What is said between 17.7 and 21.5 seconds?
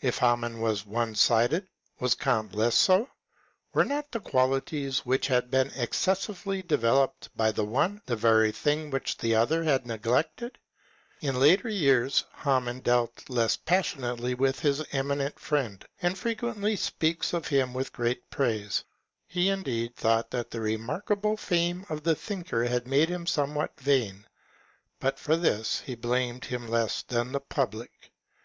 with great praise. He, indeed, thought that the remarkable